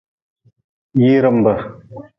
Yiirimb. 0.99 1.47